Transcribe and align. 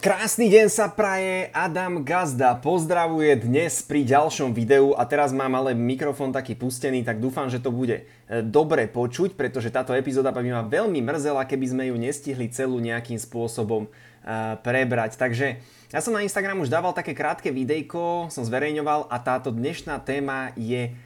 Krásny 0.00 0.48
deň 0.48 0.72
sa 0.72 0.88
praje, 0.88 1.52
Adam 1.52 2.00
Gazda 2.00 2.56
pozdravuje 2.56 3.36
dnes 3.36 3.84
pri 3.84 4.00
ďalšom 4.00 4.56
videu 4.56 4.96
a 4.96 5.04
teraz 5.04 5.28
mám 5.28 5.52
ale 5.52 5.76
mikrofón 5.76 6.32
taký 6.32 6.56
pustený, 6.56 7.04
tak 7.04 7.20
dúfam, 7.20 7.52
že 7.52 7.60
to 7.60 7.68
bude 7.68 8.08
e, 8.08 8.40
dobre 8.40 8.88
počuť, 8.88 9.36
pretože 9.36 9.68
táto 9.68 9.92
epizóda 9.92 10.32
by 10.32 10.40
ma 10.40 10.64
veľmi 10.64 11.04
mrzela, 11.04 11.44
keby 11.44 11.66
sme 11.68 11.84
ju 11.92 12.00
nestihli 12.00 12.48
celú 12.48 12.80
nejakým 12.80 13.20
spôsobom 13.20 13.92
uh, 13.92 14.56
prebrať. 14.64 15.20
Takže 15.20 15.60
ja 15.92 16.00
som 16.00 16.16
na 16.16 16.24
Instagram 16.24 16.64
už 16.64 16.72
dával 16.72 16.96
také 16.96 17.12
krátke 17.12 17.52
videjko, 17.52 18.32
som 18.32 18.40
zverejňoval 18.40 19.04
a 19.12 19.16
táto 19.20 19.52
dnešná 19.52 20.00
téma 20.00 20.56
je 20.56 20.96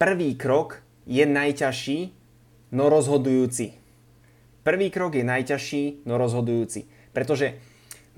prvý 0.00 0.40
krok 0.40 0.80
je 1.04 1.28
najťažší, 1.28 2.16
no 2.72 2.88
rozhodujúci. 2.88 3.76
Prvý 4.64 4.88
krok 4.88 5.20
je 5.20 5.24
najťažší, 5.28 6.08
no 6.08 6.16
rozhodujúci. 6.16 6.88
Pretože 7.12 7.67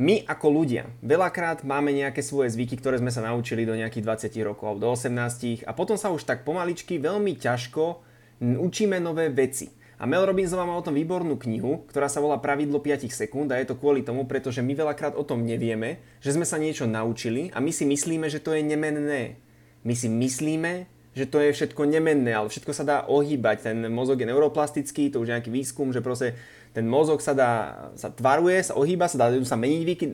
my 0.01 0.25
ako 0.25 0.49
ľudia 0.49 0.89
veľakrát 1.05 1.61
máme 1.61 1.93
nejaké 1.93 2.25
svoje 2.25 2.57
zvyky, 2.57 2.81
ktoré 2.81 2.97
sme 2.97 3.13
sa 3.13 3.21
naučili 3.21 3.69
do 3.69 3.77
nejakých 3.77 4.33
20 4.33 4.49
rokov 4.49 4.65
alebo 4.65 4.81
do 4.81 4.91
18 4.97 5.69
a 5.69 5.77
potom 5.77 6.01
sa 6.01 6.09
už 6.09 6.25
tak 6.25 6.41
pomaličky 6.49 6.97
veľmi 6.97 7.37
ťažko 7.37 8.01
učíme 8.41 8.97
nové 8.97 9.29
veci. 9.29 9.69
A 10.01 10.09
Mel 10.09 10.25
Robinson 10.25 10.65
má 10.65 10.73
o 10.73 10.81
tom 10.81 10.97
výbornú 10.97 11.37
knihu, 11.37 11.85
ktorá 11.93 12.09
sa 12.09 12.25
volá 12.25 12.41
Pravidlo 12.41 12.81
5 12.81 13.13
sekúnd 13.13 13.53
a 13.53 13.61
je 13.61 13.69
to 13.69 13.77
kvôli 13.77 14.01
tomu, 14.01 14.25
pretože 14.25 14.65
my 14.65 14.73
veľakrát 14.73 15.13
o 15.13 15.21
tom 15.29 15.45
nevieme, 15.45 16.01
že 16.25 16.33
sme 16.33 16.49
sa 16.49 16.57
niečo 16.57 16.89
naučili 16.89 17.53
a 17.53 17.61
my 17.61 17.69
si 17.69 17.85
myslíme, 17.85 18.25
že 18.33 18.41
to 18.41 18.57
je 18.57 18.65
nemenné. 18.65 19.37
My 19.85 19.93
si 19.93 20.09
myslíme, 20.09 20.89
že 21.11 21.27
to 21.27 21.43
je 21.43 21.51
všetko 21.51 21.91
nemenné, 21.91 22.31
ale 22.31 22.47
všetko 22.47 22.71
sa 22.71 22.87
dá 22.87 22.97
ohýbať. 23.11 23.67
Ten 23.67 23.91
mozog 23.91 24.23
je 24.23 24.31
neuroplastický, 24.31 25.11
to 25.11 25.19
už 25.19 25.27
je 25.27 25.35
nejaký 25.35 25.51
výskum, 25.51 25.91
že 25.91 25.99
proste 25.99 26.39
ten 26.71 26.87
mozog 26.87 27.19
sa 27.19 27.35
dá, 27.35 27.51
sa 27.99 28.15
tvaruje, 28.15 28.63
sa 28.63 28.79
ohýba, 28.79 29.11
sa 29.11 29.27
dajú 29.27 29.43
sa 29.43 29.59
meniť, 29.59 29.81
zvyky, 29.83 30.05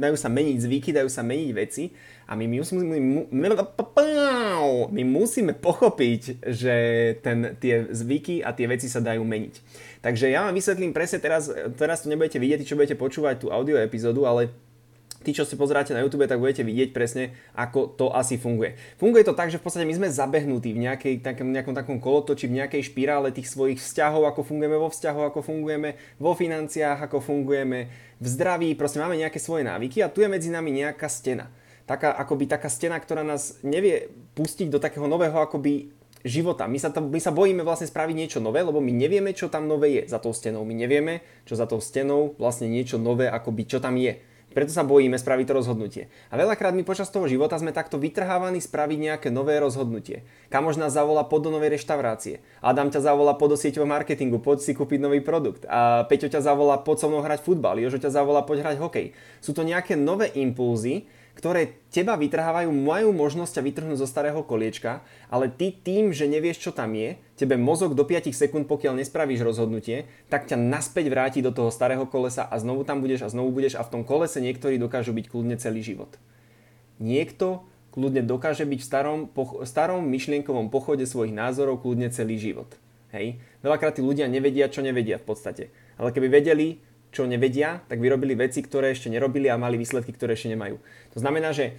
dajú 0.00 0.16
sa 0.16 0.32
meniť 0.32 0.56
zvyky, 0.56 0.90
dajú 0.96 1.10
sa 1.12 1.20
meniť 1.20 1.50
veci 1.52 1.92
a 2.24 2.32
my, 2.32 2.48
musíme, 2.48 2.80
my 4.88 5.02
musíme 5.04 5.52
pochopiť, 5.52 6.40
že 6.48 6.76
ten, 7.20 7.60
tie 7.60 7.92
zvyky 7.92 8.40
a 8.40 8.56
tie 8.56 8.64
veci 8.64 8.88
sa 8.88 9.04
dajú 9.04 9.20
meniť. 9.20 9.54
Takže 10.00 10.32
ja 10.32 10.48
vám 10.48 10.56
vysvetlím 10.56 10.96
presne 10.96 11.20
teraz, 11.20 11.52
teraz 11.76 12.00
to 12.00 12.08
nebudete 12.08 12.40
vidieť, 12.40 12.64
čo 12.64 12.80
budete 12.80 12.96
počúvať 12.96 13.44
tú 13.44 13.46
audio 13.52 13.76
epizódu, 13.76 14.24
ale 14.24 14.48
tí, 15.22 15.34
čo 15.34 15.42
si 15.42 15.58
pozeráte 15.58 15.94
na 15.94 16.02
YouTube, 16.02 16.30
tak 16.30 16.38
budete 16.38 16.62
vidieť 16.62 16.90
presne, 16.94 17.34
ako 17.58 17.94
to 17.98 18.06
asi 18.14 18.38
funguje. 18.38 18.78
Funguje 18.98 19.26
to 19.26 19.34
tak, 19.34 19.50
že 19.50 19.58
v 19.58 19.64
podstate 19.66 19.88
my 19.88 19.94
sme 19.98 20.08
zabehnutí 20.08 20.70
v 20.74 20.82
nejakej, 20.86 21.14
takom, 21.20 21.50
nejakom 21.50 21.74
takom 21.74 21.98
kolotoči, 21.98 22.46
v 22.46 22.62
nejakej 22.62 22.82
špirále 22.86 23.34
tých 23.34 23.50
svojich 23.50 23.82
vzťahov, 23.82 24.30
ako 24.30 24.46
fungujeme 24.46 24.78
vo 24.78 24.88
vzťahoch, 24.90 25.34
ako 25.34 25.40
fungujeme 25.42 25.98
vo 26.22 26.32
financiách, 26.38 27.10
ako 27.10 27.18
fungujeme 27.18 27.78
v 28.18 28.26
zdraví, 28.26 28.68
proste 28.74 29.02
máme 29.02 29.18
nejaké 29.18 29.38
svoje 29.42 29.66
návyky 29.66 30.02
a 30.02 30.10
tu 30.10 30.22
je 30.22 30.30
medzi 30.30 30.50
nami 30.50 30.70
nejaká 30.74 31.06
stena. 31.10 31.50
Taká, 31.88 32.12
akoby 32.20 32.44
taká 32.44 32.68
stena, 32.68 33.00
ktorá 33.00 33.24
nás 33.24 33.64
nevie 33.64 34.12
pustiť 34.36 34.68
do 34.68 34.76
takého 34.76 35.08
nového 35.08 35.40
akoby 35.40 35.88
života. 36.26 36.66
My 36.66 36.76
sa, 36.76 36.90
tam, 36.90 37.08
my 37.08 37.20
sa 37.22 37.30
bojíme 37.30 37.62
vlastne 37.62 37.86
spraviť 37.86 38.14
niečo 38.14 38.38
nové, 38.42 38.60
lebo 38.60 38.82
my 38.82 38.90
nevieme, 38.90 39.32
čo 39.32 39.48
tam 39.48 39.70
nové 39.70 39.96
je 39.96 40.02
za 40.10 40.18
tou 40.18 40.34
stenou. 40.34 40.66
My 40.66 40.74
nevieme, 40.74 41.22
čo 41.46 41.54
za 41.54 41.64
tou 41.64 41.78
stenou 41.78 42.34
vlastne 42.36 42.66
niečo 42.66 42.98
nové, 42.98 43.30
akoby 43.30 43.64
čo 43.64 43.78
tam 43.78 43.96
je. 43.96 44.18
Preto 44.58 44.74
sa 44.74 44.82
bojíme 44.82 45.14
spraviť 45.14 45.46
to 45.46 45.54
rozhodnutie. 45.54 46.02
A 46.26 46.34
veľakrát 46.34 46.74
my 46.74 46.82
počas 46.82 47.06
toho 47.14 47.30
života 47.30 47.54
sme 47.62 47.70
takto 47.70 47.94
vytrhávaní 47.94 48.58
spraviť 48.58 48.98
nejaké 48.98 49.28
nové 49.30 49.54
rozhodnutie. 49.62 50.26
Kamož 50.50 50.74
nás 50.74 50.98
zavolá 50.98 51.22
pod 51.22 51.46
do 51.46 51.54
novej 51.54 51.78
reštaurácie. 51.78 52.42
Adam 52.58 52.90
ťa 52.90 53.06
zavolá 53.06 53.38
pod 53.38 53.54
do 53.54 53.56
sieťového 53.56 53.86
marketingu, 53.86 54.42
poď 54.42 54.58
si 54.66 54.74
kúpiť 54.74 54.98
nový 54.98 55.22
produkt. 55.22 55.62
A 55.70 56.02
Peťo 56.10 56.26
ťa 56.26 56.42
zavolá 56.42 56.82
pod 56.82 56.98
so 56.98 57.06
mnou 57.06 57.22
hrať 57.22 57.46
futbal, 57.46 57.78
Jožo 57.78 58.02
ťa 58.02 58.10
zavolá 58.10 58.42
poď 58.42 58.66
hrať 58.66 58.82
hokej. 58.82 59.06
Sú 59.38 59.54
to 59.54 59.62
nejaké 59.62 59.94
nové 59.94 60.26
impulzy, 60.34 61.06
ktoré 61.38 61.78
teba 61.94 62.18
vytrhávajú, 62.18 62.66
majú 62.74 63.14
možnosť 63.14 63.62
ťa 63.62 63.66
vytrhnúť 63.70 64.02
zo 64.02 64.10
starého 64.10 64.42
koliečka, 64.42 65.06
ale 65.30 65.46
ty 65.46 65.70
tým, 65.70 66.10
že 66.10 66.26
nevieš, 66.26 66.58
čo 66.58 66.70
tam 66.74 66.98
je, 66.98 67.14
tebe 67.38 67.54
mozog 67.54 67.94
do 67.94 68.02
5 68.02 68.34
sekúnd, 68.34 68.66
pokiaľ 68.66 68.98
nespravíš 68.98 69.46
rozhodnutie, 69.46 70.10
tak 70.26 70.50
ťa 70.50 70.58
naspäť 70.58 71.06
vráti 71.06 71.38
do 71.38 71.54
toho 71.54 71.70
starého 71.70 72.10
kolesa 72.10 72.42
a 72.42 72.58
znovu 72.58 72.82
tam 72.82 72.98
budeš 72.98 73.22
a 73.22 73.30
znovu 73.30 73.54
budeš 73.54 73.78
a 73.78 73.86
v 73.86 73.92
tom 73.94 74.02
kolese 74.02 74.42
niektorí 74.42 74.82
dokážu 74.82 75.14
byť 75.14 75.30
kľudne 75.30 75.54
celý 75.62 75.86
život. 75.86 76.10
Niekto 76.98 77.62
kľudne 77.94 78.26
dokáže 78.26 78.66
byť 78.66 78.80
v 78.82 78.88
starom, 78.90 79.20
po, 79.30 79.62
starom 79.62 80.02
myšlienkovom 80.10 80.74
pochode 80.74 81.06
svojich 81.06 81.30
názorov 81.30 81.86
kľudne 81.86 82.10
celý 82.10 82.34
život. 82.34 82.66
Hej? 83.14 83.38
Veľakrát 83.62 83.94
tí 83.94 84.02
ľudia 84.02 84.26
nevedia, 84.26 84.66
čo 84.66 84.82
nevedia 84.82 85.22
v 85.22 85.26
podstate. 85.30 85.70
Ale 85.94 86.10
keby 86.10 86.28
vedeli, 86.28 86.82
čo 87.12 87.24
nevedia, 87.24 87.80
tak 87.88 87.98
vyrobili 88.00 88.36
veci, 88.36 88.60
ktoré 88.60 88.92
ešte 88.92 89.08
nerobili 89.08 89.48
a 89.48 89.60
mali 89.60 89.80
výsledky, 89.80 90.12
ktoré 90.12 90.36
ešte 90.36 90.52
nemajú. 90.52 90.76
To 91.16 91.18
znamená, 91.18 91.52
že 91.56 91.78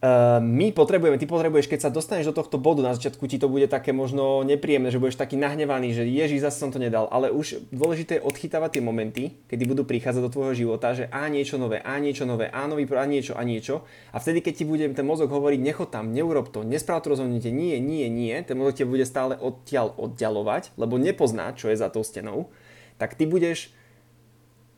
Uh, 0.00 0.40
my 0.40 0.72
potrebujeme, 0.72 1.20
ty 1.20 1.28
potrebuješ, 1.28 1.68
keď 1.68 1.80
sa 1.84 1.90
dostaneš 1.92 2.32
do 2.32 2.40
tohto 2.40 2.56
bodu, 2.56 2.80
na 2.80 2.96
začiatku 2.96 3.20
ti 3.28 3.36
to 3.36 3.52
bude 3.52 3.68
také 3.68 3.92
možno 3.92 4.40
nepríjemné, 4.48 4.88
že 4.88 4.96
budeš 4.96 5.20
taký 5.20 5.36
nahnevaný, 5.36 5.92
že 5.92 6.08
ježi, 6.08 6.40
zase 6.40 6.56
som 6.56 6.72
to 6.72 6.80
nedal, 6.80 7.04
ale 7.12 7.28
už 7.28 7.68
dôležité 7.68 8.16
je 8.16 8.24
odchytávať 8.24 8.80
tie 8.80 8.82
momenty, 8.88 9.36
kedy 9.44 9.68
budú 9.68 9.84
prichádzať 9.84 10.24
do 10.24 10.32
tvojho 10.32 10.56
života, 10.56 10.96
že 10.96 11.04
a 11.12 11.28
niečo 11.28 11.60
nové, 11.60 11.84
a 11.84 12.00
niečo 12.00 12.24
nové, 12.24 12.48
a 12.48 12.64
nový, 12.64 12.88
a 12.88 13.04
niečo, 13.04 13.36
a 13.36 13.44
niečo. 13.44 13.84
A 14.08 14.16
vtedy, 14.16 14.40
keď 14.40 14.54
ti 14.56 14.64
bude 14.64 14.88
ten 14.88 15.04
mozog 15.04 15.28
hovoriť, 15.28 15.60
nechod 15.60 15.92
tam, 15.92 16.16
neurob 16.16 16.48
to, 16.48 16.64
nesprav 16.64 17.04
to 17.04 17.12
rozhodnutie, 17.12 17.52
nie, 17.52 17.76
nie, 17.76 18.08
nie, 18.08 18.40
ten 18.40 18.56
mozog 18.56 18.80
ťa 18.80 18.88
bude 18.88 19.04
stále 19.04 19.36
odtiaľ 19.36 19.92
oddialovať, 20.00 20.80
lebo 20.80 20.96
nepozná, 20.96 21.52
čo 21.52 21.68
je 21.68 21.76
za 21.76 21.92
tou 21.92 22.00
stenou, 22.00 22.48
tak 22.96 23.20
ty 23.20 23.28
budeš 23.28 23.68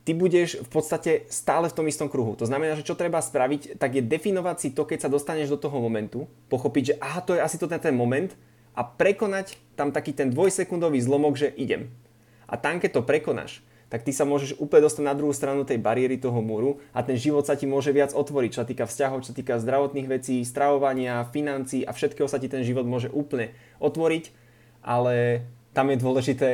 ty 0.03 0.13
budeš 0.15 0.63
v 0.63 0.71
podstate 0.71 1.13
stále 1.31 1.71
v 1.71 1.77
tom 1.77 1.87
istom 1.87 2.11
kruhu. 2.11 2.35
To 2.39 2.47
znamená, 2.47 2.75
že 2.75 2.87
čo 2.87 2.99
treba 2.99 3.23
spraviť, 3.23 3.79
tak 3.79 3.99
je 3.99 4.03
definovať 4.03 4.57
si 4.59 4.69
to, 4.75 4.83
keď 4.83 5.07
sa 5.07 5.13
dostaneš 5.13 5.55
do 5.55 5.59
toho 5.59 5.79
momentu, 5.79 6.27
pochopiť, 6.51 6.83
že 6.83 6.95
aha, 6.99 7.21
to 7.23 7.39
je 7.39 7.41
asi 7.41 7.57
to 7.59 7.71
ten, 7.71 7.79
ten 7.79 7.95
moment 7.95 8.35
a 8.75 8.83
prekonať 8.83 9.61
tam 9.79 9.95
taký 9.95 10.17
ten 10.17 10.33
dvojsekundový 10.33 10.99
zlomok, 10.99 11.39
že 11.39 11.55
idem. 11.55 11.93
A 12.51 12.59
tam, 12.59 12.83
keď 12.83 13.01
to 13.01 13.09
prekonáš, 13.09 13.65
tak 13.93 14.09
ty 14.09 14.13
sa 14.17 14.25
môžeš 14.25 14.57
úplne 14.57 14.89
dostať 14.89 15.05
na 15.05 15.13
druhú 15.13 15.37
stranu 15.37 15.69
tej 15.69 15.77
bariéry 15.77 16.17
toho 16.17 16.41
múru 16.41 16.81
a 16.97 17.05
ten 17.05 17.13
život 17.21 17.45
sa 17.45 17.61
ti 17.61 17.69
môže 17.69 17.93
viac 17.93 18.17
otvoriť, 18.17 18.51
čo 18.57 18.61
sa 18.65 18.69
týka 18.69 18.89
vzťahov, 18.89 19.21
čo 19.21 19.31
sa 19.33 19.37
týka 19.37 19.61
zdravotných 19.61 20.09
vecí, 20.09 20.41
stravovania, 20.49 21.29
financí 21.29 21.85
a 21.85 21.93
všetkého 21.93 22.25
sa 22.25 22.41
ti 22.41 22.49
ten 22.49 22.65
život 22.65 22.89
môže 22.89 23.13
úplne 23.13 23.53
otvoriť, 23.85 24.33
ale 24.81 25.45
tam 25.77 25.93
je 25.93 26.01
dôležité 26.01 26.49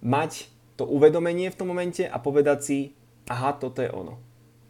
mať 0.00 0.48
to 0.80 0.88
uvedomenie 0.88 1.52
v 1.52 1.58
tom 1.60 1.68
momente 1.68 2.08
a 2.08 2.16
povedať 2.16 2.58
si, 2.64 2.78
aha, 3.28 3.52
toto 3.52 3.84
je 3.84 3.92
ono. 3.92 4.16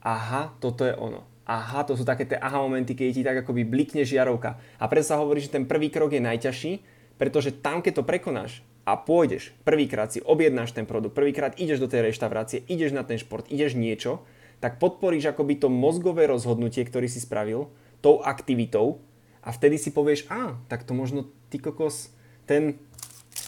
Aha, 0.03 0.51
toto 0.59 0.83
je 0.83 0.91
ono. 0.99 1.23
Aha, 1.47 1.87
to 1.87 1.95
sú 1.95 2.03
také 2.03 2.27
tie 2.27 2.35
aha 2.35 2.59
momenty, 2.67 2.99
keď 2.99 3.07
ti 3.15 3.23
tak 3.23 3.47
akoby 3.47 3.63
blikne 3.63 4.03
žiarovka. 4.03 4.59
A 4.83 4.91
preto 4.91 5.07
sa 5.07 5.23
hovorí, 5.23 5.39
že 5.39 5.55
ten 5.55 5.71
prvý 5.71 5.87
krok 5.87 6.11
je 6.11 6.23
najťažší, 6.23 6.73
pretože 7.15 7.55
tam, 7.55 7.79
keď 7.79 8.03
to 8.03 8.09
prekonáš 8.09 8.67
a 8.83 8.99
pôjdeš, 8.99 9.55
prvýkrát 9.63 10.11
si 10.11 10.19
objednáš 10.19 10.75
ten 10.75 10.83
produkt, 10.83 11.15
prvýkrát 11.15 11.55
ideš 11.63 11.79
do 11.79 11.87
tej 11.87 12.11
reštaurácie, 12.11 12.67
ideš 12.67 12.91
na 12.91 13.07
ten 13.07 13.19
šport, 13.19 13.47
ideš 13.47 13.79
niečo, 13.79 14.27
tak 14.59 14.83
podporíš 14.83 15.31
akoby 15.31 15.63
to 15.63 15.71
mozgové 15.71 16.27
rozhodnutie, 16.27 16.83
ktorý 16.83 17.07
si 17.07 17.23
spravil, 17.23 17.71
tou 18.03 18.19
aktivitou 18.25 18.99
a 19.47 19.55
vtedy 19.55 19.79
si 19.79 19.95
povieš, 19.95 20.27
a, 20.27 20.59
tak 20.67 20.83
to 20.83 20.97
možno 20.97 21.31
ty 21.53 21.63
kokos, 21.63 22.11
ten, 22.51 22.83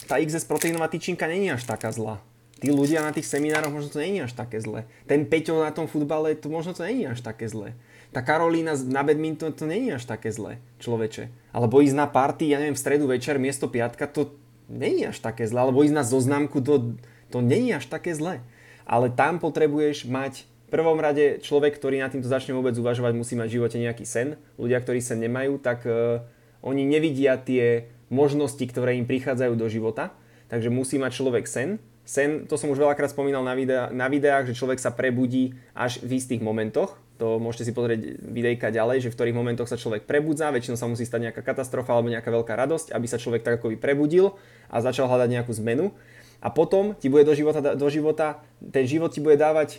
tá 0.07 0.21
XS 0.23 0.47
proteínová 0.47 0.87
tyčinka 0.87 1.27
není 1.27 1.51
až 1.51 1.65
taká 1.67 1.91
zlá 1.91 2.23
tí 2.63 2.71
ľudia 2.71 3.03
na 3.03 3.11
tých 3.11 3.27
seminároch 3.27 3.75
možno 3.75 3.91
to 3.91 3.99
není 3.99 4.23
až 4.23 4.39
také 4.39 4.63
zle. 4.63 4.87
Ten 5.11 5.27
Peťo 5.27 5.59
na 5.59 5.75
tom 5.75 5.91
futbale, 5.91 6.39
to 6.39 6.47
možno 6.47 6.71
to 6.79 6.87
není 6.87 7.11
až 7.11 7.19
také 7.19 7.51
zle. 7.51 7.75
Tá 8.15 8.23
Karolína 8.23 8.79
na 8.87 9.03
badminton 9.03 9.51
to 9.51 9.67
není 9.67 9.91
až 9.91 10.07
také 10.07 10.31
zle, 10.31 10.63
človeče. 10.79 11.27
Alebo 11.51 11.83
ísť 11.83 11.99
na 11.99 12.07
party, 12.07 12.55
ja 12.55 12.63
neviem, 12.63 12.79
v 12.79 12.85
stredu 12.87 13.11
večer 13.11 13.43
miesto 13.43 13.67
piatka, 13.67 14.07
to 14.07 14.31
není 14.71 15.11
až 15.11 15.19
také 15.19 15.43
zle. 15.51 15.59
Alebo 15.59 15.83
ísť 15.83 15.97
na 15.97 16.07
zoznamku, 16.07 16.63
to, 16.63 16.95
to 17.35 17.43
není 17.43 17.75
až 17.75 17.91
také 17.91 18.15
zle. 18.15 18.39
Ale 18.87 19.11
tam 19.11 19.43
potrebuješ 19.43 20.07
mať 20.07 20.47
v 20.47 20.69
prvom 20.71 21.03
rade 21.03 21.43
človek, 21.43 21.75
ktorý 21.75 21.99
na 21.99 22.09
týmto 22.15 22.31
začne 22.31 22.55
vôbec 22.55 22.79
uvažovať, 22.79 23.13
musí 23.19 23.35
mať 23.35 23.49
v 23.51 23.57
živote 23.59 23.77
nejaký 23.83 24.07
sen. 24.07 24.39
Ľudia, 24.55 24.79
ktorí 24.79 25.03
sen 25.03 25.19
nemajú, 25.19 25.59
tak 25.59 25.83
uh, 25.85 26.23
oni 26.63 26.87
nevidia 26.87 27.37
tie 27.41 27.91
možnosti, 28.13 28.63
ktoré 28.63 28.97
im 29.01 29.09
prichádzajú 29.09 29.53
do 29.59 29.67
života. 29.67 30.15
Takže 30.53 30.69
musí 30.69 31.01
mať 31.01 31.13
človek 31.17 31.49
sen 31.49 31.81
Sen, 32.03 32.51
to 32.51 32.59
som 32.59 32.67
už 32.75 32.83
veľakrát 32.83 33.15
spomínal 33.15 33.47
na, 33.47 33.55
videa, 33.55 33.87
na 33.95 34.11
videách, 34.11 34.51
že 34.51 34.59
človek 34.59 34.83
sa 34.83 34.91
prebudí 34.91 35.55
až 35.71 36.03
v 36.03 36.19
istých 36.19 36.43
momentoch. 36.43 36.99
To 37.23 37.39
môžete 37.39 37.71
si 37.71 37.73
pozrieť 37.73 38.19
videjka 38.19 38.75
ďalej, 38.75 39.07
že 39.07 39.11
v 39.15 39.17
ktorých 39.17 39.39
momentoch 39.39 39.71
sa 39.71 39.79
človek 39.79 40.11
prebudza, 40.11 40.51
väčšinou 40.51 40.75
sa 40.75 40.91
musí 40.91 41.07
stať 41.07 41.31
nejaká 41.31 41.47
katastrofa 41.47 41.95
alebo 41.95 42.11
nejaká 42.11 42.27
veľká 42.27 42.59
radosť, 42.59 42.91
aby 42.91 43.07
sa 43.07 43.23
človek 43.23 43.47
tak 43.47 43.63
akoby 43.63 43.79
prebudil 43.79 44.35
a 44.67 44.83
začal 44.83 45.07
hľadať 45.07 45.31
nejakú 45.31 45.55
zmenu. 45.63 45.95
A 46.43 46.51
potom 46.51 46.99
ti 46.99 47.07
bude 47.07 47.23
do 47.23 47.39
života, 47.39 47.63
do 47.63 47.87
života, 47.87 48.43
ten 48.59 48.83
život 48.83 49.15
ti 49.15 49.23
bude 49.23 49.39
dávať 49.39 49.79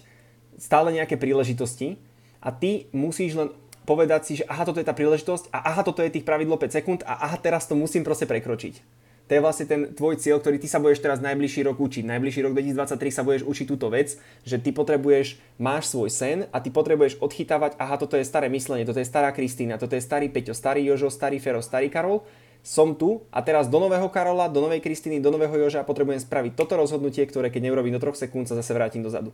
stále 0.56 0.96
nejaké 0.96 1.20
príležitosti 1.20 2.00
a 2.40 2.56
ty 2.56 2.88
musíš 2.96 3.36
len 3.36 3.52
povedať 3.84 4.22
si, 4.24 4.34
že 4.40 4.48
aha, 4.48 4.64
toto 4.64 4.80
je 4.80 4.88
tá 4.88 4.96
príležitosť 4.96 5.52
a 5.52 5.76
aha, 5.76 5.84
toto 5.84 6.00
je 6.00 6.08
tých 6.08 6.24
pravidlo 6.24 6.56
5 6.56 6.72
sekúnd 6.72 7.00
a 7.04 7.28
aha, 7.28 7.36
teraz 7.36 7.68
to 7.68 7.76
musím 7.76 8.08
proste 8.08 8.24
prekročiť 8.24 9.03
To 9.34 9.42
je 9.42 9.50
vlastne 9.50 9.66
ten 9.66 9.90
tvoj 9.90 10.22
cieľ, 10.22 10.38
ktorý 10.38 10.62
ty 10.62 10.70
sa 10.70 10.78
budeš 10.78 11.02
teraz 11.02 11.18
najbližší 11.18 11.66
rok 11.66 11.82
učiť. 11.82 12.06
Najbližší 12.06 12.46
rok 12.46 12.54
2023 12.54 13.10
sa 13.10 13.26
budeš 13.26 13.42
učiť 13.50 13.66
túto 13.66 13.90
vec, 13.90 14.14
že 14.46 14.62
ty 14.62 14.70
potrebuješ, 14.70 15.42
máš 15.58 15.90
svoj 15.90 16.14
sen 16.14 16.46
a 16.54 16.62
ty 16.62 16.70
potrebuješ 16.70 17.18
odchytávať, 17.18 17.74
aha, 17.82 17.98
toto 17.98 18.14
je 18.14 18.30
staré 18.30 18.46
myslenie, 18.54 18.86
toto 18.86 19.02
je 19.02 19.10
stará 19.10 19.34
Kristýna, 19.34 19.82
toto 19.82 19.98
je 19.98 20.06
starý 20.06 20.30
Peťo, 20.30 20.54
starý 20.54 20.86
Jožo, 20.86 21.10
starý 21.10 21.42
Fero, 21.42 21.66
starý 21.66 21.90
Karol. 21.90 22.22
Som 22.62 22.94
tu 22.94 23.26
a 23.34 23.42
teraz 23.42 23.74
do 23.74 23.82
nového 23.82 24.06
Karola, 24.14 24.54
do 24.54 24.62
novej 24.62 24.86
Kristýny, 24.86 25.18
do 25.18 25.34
nového 25.34 25.66
Joža 25.66 25.82
potrebujem 25.82 26.22
spraviť 26.22 26.54
toto 26.54 26.78
rozhodnutie, 26.78 27.26
ktoré 27.26 27.50
keď 27.50 27.74
neurobím 27.74 27.98
do 27.98 28.04
troch 28.06 28.14
sekúnd 28.14 28.46
sa 28.46 28.54
zase 28.54 28.70
vrátim 28.78 29.02
dozadu. 29.02 29.34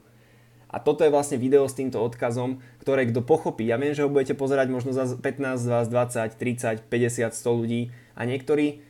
A 0.71 0.79
toto 0.79 1.03
je 1.03 1.11
vlastne 1.11 1.35
video 1.35 1.67
s 1.67 1.75
týmto 1.75 1.99
odkazom, 1.99 2.63
ktoré 2.79 3.03
kto 3.11 3.19
pochopí. 3.19 3.67
Ja 3.67 3.75
viem, 3.75 3.91
že 3.91 4.07
ho 4.07 4.09
budete 4.09 4.31
pozerať 4.31 4.71
možno 4.71 4.95
za 4.95 5.11
15 5.11 5.59
z 5.59 5.67
vás, 5.67 5.91
20, 5.91 6.39
30, 6.39 6.87
50, 6.87 7.35
100 7.35 7.59
ľudí 7.59 7.91
a 8.15 8.23
niektorí 8.23 8.87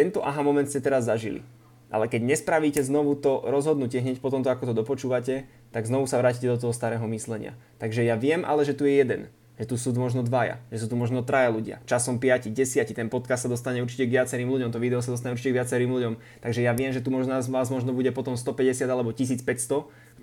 tento 0.00 0.24
aha 0.24 0.40
moment 0.40 0.64
ste 0.64 0.80
teraz 0.80 1.04
zažili. 1.04 1.44
Ale 1.92 2.08
keď 2.08 2.24
nespravíte 2.24 2.80
znovu 2.80 3.20
to 3.20 3.44
rozhodnutie 3.44 4.00
hneď 4.00 4.24
po 4.24 4.32
tomto, 4.32 4.48
ako 4.48 4.72
to 4.72 4.74
dopočúvate, 4.80 5.44
tak 5.74 5.84
znovu 5.84 6.08
sa 6.08 6.16
vrátite 6.22 6.48
do 6.48 6.56
toho 6.56 6.72
starého 6.72 7.04
myslenia. 7.12 7.52
Takže 7.76 8.00
ja 8.06 8.16
viem 8.16 8.48
ale, 8.48 8.64
že 8.64 8.72
tu 8.72 8.88
je 8.88 8.96
jeden. 8.96 9.28
Že 9.60 9.68
tu 9.68 9.76
sú 9.76 9.92
možno 9.92 10.24
dvaja, 10.24 10.56
že 10.72 10.80
sú 10.80 10.86
tu 10.88 10.96
možno 10.96 11.20
traja 11.20 11.52
ľudia. 11.52 11.84
Časom 11.84 12.16
5, 12.16 12.48
10, 12.48 12.96
ten 12.96 13.12
podcast 13.12 13.44
sa 13.44 13.50
dostane 13.52 13.84
určite 13.84 14.08
k 14.08 14.16
viacerým 14.16 14.48
ľuďom, 14.48 14.72
to 14.72 14.80
video 14.80 15.04
sa 15.04 15.12
dostane 15.12 15.36
určite 15.36 15.52
k 15.52 15.60
viacerým 15.60 15.90
ľuďom. 15.92 16.14
Takže 16.40 16.64
ja 16.64 16.72
viem, 16.72 16.96
že 16.96 17.04
tu 17.04 17.12
možno 17.12 17.36
vás 17.36 17.68
možno 17.68 17.92
bude 17.92 18.08
potom 18.16 18.40
150 18.40 18.88
alebo 18.88 19.12
1500, 19.12 19.44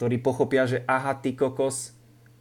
ktorí 0.02 0.16
pochopia, 0.26 0.66
že 0.66 0.82
aha, 0.90 1.14
ty 1.22 1.38
kokos, 1.38 1.94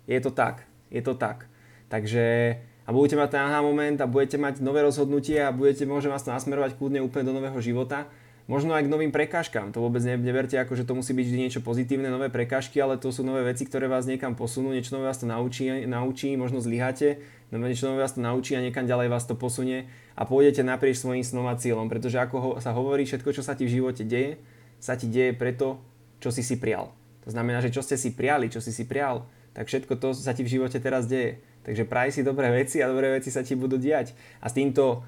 je 0.08 0.16
to 0.24 0.32
tak, 0.32 0.64
je 0.88 1.04
to 1.04 1.12
tak. 1.12 1.44
Takže 1.92 2.56
a 2.86 2.94
budete 2.94 3.18
mať 3.18 3.28
ten 3.34 3.42
aha 3.42 3.60
moment 3.66 3.98
a 3.98 4.06
budete 4.06 4.38
mať 4.38 4.62
nové 4.62 4.86
rozhodnutie 4.86 5.42
a 5.42 5.50
budete, 5.50 5.82
môže 5.84 6.06
vás 6.06 6.22
to 6.22 6.30
nasmerovať 6.30 6.78
kľudne 6.78 7.02
úplne 7.02 7.26
do 7.26 7.34
nového 7.34 7.58
života. 7.58 8.06
Možno 8.46 8.78
aj 8.78 8.86
k 8.86 8.92
novým 8.94 9.10
prekážkam. 9.10 9.74
To 9.74 9.82
vôbec 9.82 10.06
neberte 10.06 10.54
ako, 10.54 10.78
že 10.78 10.86
to 10.86 10.94
musí 10.94 11.10
byť 11.10 11.26
vždy 11.26 11.38
niečo 11.38 11.60
pozitívne, 11.66 12.06
nové 12.06 12.30
prekážky, 12.30 12.78
ale 12.78 12.94
to 12.94 13.10
sú 13.10 13.26
nové 13.26 13.42
veci, 13.42 13.66
ktoré 13.66 13.90
vás 13.90 14.06
niekam 14.06 14.38
posunú, 14.38 14.70
niečo 14.70 14.94
nové 14.94 15.10
vás 15.10 15.18
to 15.18 15.26
naučí, 15.26 15.66
naučí 15.82 16.38
možno 16.38 16.62
zlyháte, 16.62 17.18
no 17.50 17.58
niečo 17.58 17.90
nové 17.90 18.06
vás 18.06 18.14
to 18.14 18.22
naučí 18.22 18.54
a 18.54 18.62
niekam 18.62 18.86
ďalej 18.86 19.10
vás 19.10 19.26
to 19.26 19.34
posunie 19.34 19.90
a 20.14 20.22
pôjdete 20.22 20.62
naprieč 20.62 21.02
svojim 21.02 21.26
snom 21.26 21.50
a 21.50 21.58
cieľom, 21.58 21.90
pretože 21.90 22.22
ako 22.22 22.36
ho, 22.38 22.50
sa 22.62 22.70
hovorí, 22.70 23.02
všetko, 23.02 23.34
čo 23.34 23.42
sa 23.42 23.58
ti 23.58 23.66
v 23.66 23.82
živote 23.82 24.06
deje, 24.06 24.38
sa 24.78 24.94
ti 24.94 25.10
deje 25.10 25.34
preto, 25.34 25.82
čo 26.22 26.30
si 26.30 26.46
si 26.46 26.54
prial. 26.54 26.94
To 27.26 27.34
znamená, 27.34 27.58
že 27.58 27.74
čo 27.74 27.82
ste 27.82 27.98
si 27.98 28.14
priali, 28.14 28.46
čo 28.46 28.62
si 28.62 28.70
si 28.70 28.86
prial, 28.86 29.26
tak 29.58 29.66
všetko 29.66 29.98
to 29.98 30.14
sa 30.14 30.30
ti 30.30 30.46
v 30.46 30.54
živote 30.54 30.78
teraz 30.78 31.10
deje. 31.10 31.42
Takže 31.66 31.82
praj 31.82 32.14
si 32.14 32.22
dobré 32.22 32.46
veci 32.54 32.78
a 32.78 32.86
dobré 32.86 33.10
veci 33.10 33.34
sa 33.34 33.42
ti 33.42 33.58
budú 33.58 33.74
diať. 33.74 34.14
A 34.38 34.46
s 34.46 34.54
týmto, 34.54 35.02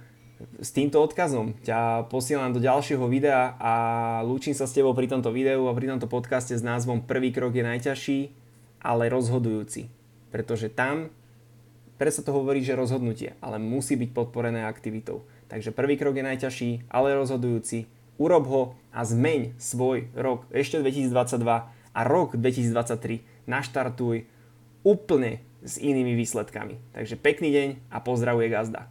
s 0.59 0.75
týmto 0.75 0.99
odkazom 0.99 1.55
ťa 1.63 2.11
posielam 2.11 2.51
do 2.51 2.59
ďalšieho 2.59 3.07
videa 3.07 3.55
a 3.63 3.75
lúčim 4.27 4.59
sa 4.59 4.67
s 4.67 4.75
tebou 4.75 4.91
pri 4.91 5.07
tomto 5.07 5.31
videu 5.31 5.71
a 5.71 5.77
pri 5.79 5.87
tomto 5.95 6.11
podcaste 6.11 6.59
s 6.59 6.67
názvom 6.67 7.07
Prvý 7.07 7.31
krok 7.31 7.55
je 7.55 7.63
najťažší, 7.63 8.19
ale 8.83 9.07
rozhodujúci. 9.07 9.87
Pretože 10.35 10.67
tam, 10.67 11.15
preto 11.95 12.19
sa 12.19 12.27
to 12.27 12.35
hovorí, 12.35 12.59
že 12.67 12.75
rozhodnutie, 12.75 13.39
ale 13.39 13.63
musí 13.63 13.95
byť 13.95 14.11
podporené 14.11 14.67
aktivitou. 14.67 15.23
Takže 15.47 15.71
prvý 15.71 15.95
krok 15.95 16.19
je 16.19 16.27
najťažší, 16.27 16.71
ale 16.91 17.15
rozhodujúci. 17.15 17.87
Urob 18.19 18.45
ho 18.51 18.63
a 18.91 19.07
zmeň 19.07 19.55
svoj 19.63 20.11
rok 20.19 20.43
ešte 20.51 20.83
2022 20.83 21.39
a 21.71 22.01
rok 22.03 22.35
2023 22.35 23.47
naštartuj 23.47 24.27
úplne 24.83 25.39
s 25.69 25.76
inými 25.76 26.17
výsledkami. 26.17 26.97
Takže 26.97 27.20
pekný 27.20 27.53
deň 27.53 27.69
a 27.93 28.00
pozdravuje 28.00 28.49
gazda. 28.49 28.88